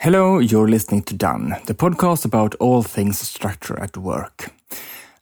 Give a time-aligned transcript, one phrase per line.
[0.00, 4.52] Hello, you're listening to Done, the podcast about all things structure at work.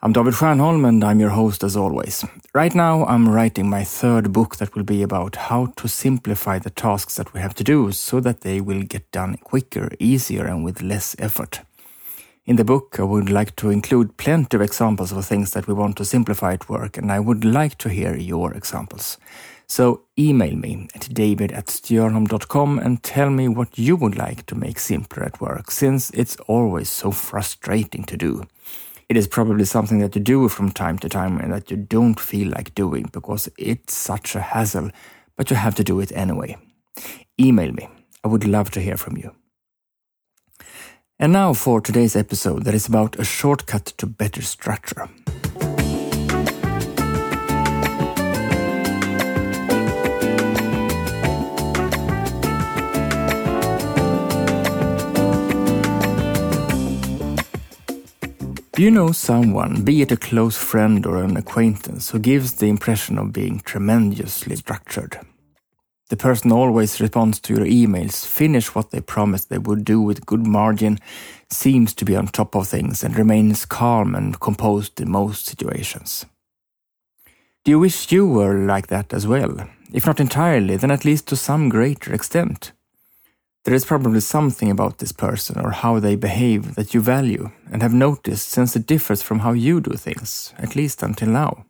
[0.02, 2.26] I'm David Stjernholm and I'm your host as always.
[2.52, 6.68] Right now, I'm writing my third book that will be about how to simplify the
[6.68, 10.62] tasks that we have to do so that they will get done quicker, easier, and
[10.62, 11.60] with less effort.
[12.44, 15.72] In the book, I would like to include plenty of examples of things that we
[15.72, 19.16] want to simplify at work, and I would like to hear your examples.
[19.68, 24.54] So email me at david at stjernholm.com and tell me what you would like to
[24.54, 28.46] make simpler at work, since it's always so frustrating to do.
[29.08, 32.18] It is probably something that you do from time to time and that you don't
[32.18, 34.90] feel like doing because it's such a hassle,
[35.36, 36.56] but you have to do it anyway.
[37.40, 37.88] Email me.
[38.24, 39.32] I would love to hear from you.
[41.18, 45.08] And now for today's episode that is about a shortcut to better structure.
[58.76, 62.66] Do you know someone, be it a close friend or an acquaintance, who gives the
[62.66, 65.18] impression of being tremendously structured?
[66.10, 70.26] The person always responds to your emails, finish what they promised they would do with
[70.26, 70.98] good margin,
[71.50, 76.26] seems to be on top of things, and remains calm and composed in most situations.
[77.64, 79.56] Do you wish you were like that as well?
[79.90, 82.72] If not entirely, then at least to some greater extent.
[83.66, 87.82] There is probably something about this person or how they behave that you value and
[87.82, 91.66] have noticed since it differs from how you do things, at least until now.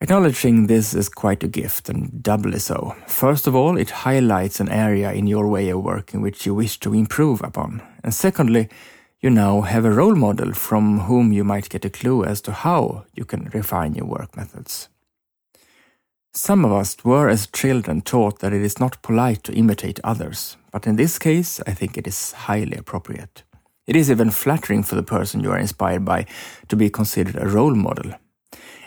[0.00, 2.94] Acknowledging this is quite a gift, and doubly so.
[3.08, 6.78] First of all, it highlights an area in your way of working which you wish
[6.78, 7.82] to improve upon.
[8.04, 8.68] And secondly,
[9.20, 12.52] you now have a role model from whom you might get a clue as to
[12.52, 14.88] how you can refine your work methods.
[16.34, 20.56] Some of us were as children taught that it is not polite to imitate others,
[20.70, 23.42] but in this case, I think it is highly appropriate.
[23.86, 26.24] It is even flattering for the person you are inspired by
[26.68, 28.14] to be considered a role model,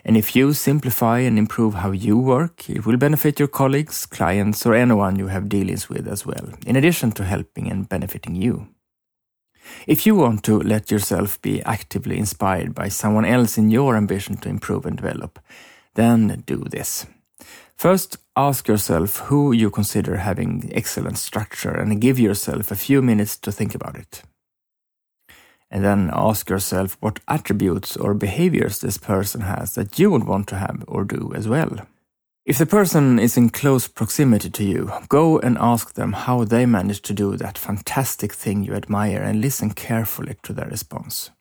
[0.06, 4.64] and if you simplify and improve how you work, it will benefit your colleagues, clients,
[4.66, 8.68] or anyone you have dealings with as well, in addition to helping and benefiting you.
[9.88, 14.38] If you want to let yourself be actively inspired by someone else in your ambition
[14.38, 15.40] to improve and develop,
[15.96, 17.08] then do this.
[17.76, 23.38] First, ask yourself who you consider having excellent structure and give yourself a few minutes
[23.38, 24.24] to think about it
[25.76, 30.48] and then ask yourself what attributes or behaviors this person has that you would want
[30.48, 31.86] to have or do as well.
[32.46, 36.66] If the person is in close proximity to you, go and ask them how they
[36.66, 41.32] managed to do that fantastic thing you admire and listen carefully to their response.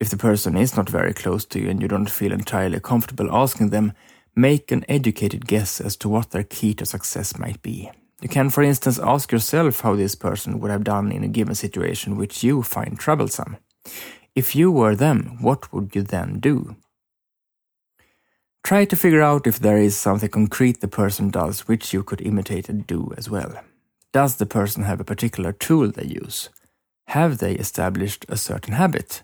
[0.00, 3.28] If the person is not very close to you and you don't feel entirely comfortable
[3.30, 3.92] asking them,
[4.36, 7.90] make an educated guess as to what their key to success might be.
[8.20, 11.54] You can, for instance, ask yourself how this person would have done in a given
[11.54, 13.56] situation which you find troublesome.
[14.34, 16.76] If you were them, what would you then do?
[18.62, 22.20] Try to figure out if there is something concrete the person does which you could
[22.20, 23.60] imitate and do as well.
[24.12, 26.48] Does the person have a particular tool they use?
[27.08, 29.22] Have they established a certain habit?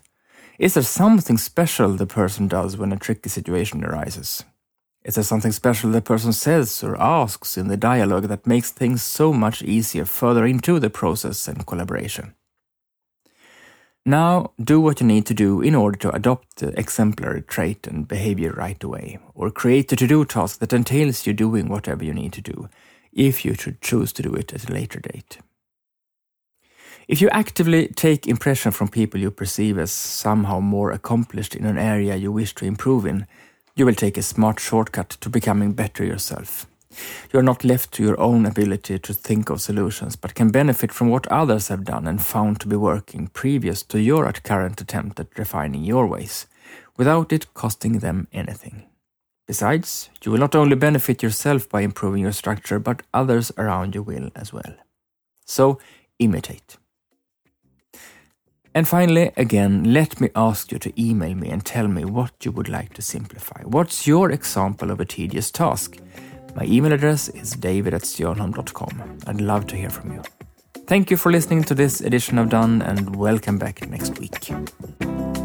[0.57, 4.45] Is there something special the person does when a tricky situation arises?
[5.05, 9.03] Is there something special the person says or asks in the dialogue that makes things
[9.03, 12.33] so much easier further into the process and collaboration?
[14.05, 18.07] Now, do what you need to do in order to adopt the exemplary trait and
[18.07, 22.13] behavior right away, or create a to do task that entails you doing whatever you
[22.13, 22.69] need to do,
[23.13, 25.37] if you should choose to do it at a later date.
[27.07, 31.77] If you actively take impression from people you perceive as somehow more accomplished in an
[31.77, 33.25] area you wish to improve in,
[33.75, 36.67] you will take a smart shortcut to becoming better yourself.
[37.31, 40.91] You are not left to your own ability to think of solutions, but can benefit
[40.91, 45.19] from what others have done and found to be working previous to your current attempt
[45.19, 46.45] at refining your ways,
[46.95, 48.83] without it costing them anything.
[49.47, 54.03] Besides, you will not only benefit yourself by improving your structure, but others around you
[54.03, 54.75] will as well.
[55.45, 55.79] So,
[56.19, 56.77] imitate.
[58.75, 62.51] And finally, again, let me ask you to email me and tell me what you
[62.51, 63.61] would like to simplify.
[63.63, 65.97] What's your example of a tedious task?
[66.55, 69.19] My email address is david at stjernholm.com.
[69.27, 70.23] I'd love to hear from you.
[70.87, 75.42] Thank you for listening to this edition of Done and welcome back next week.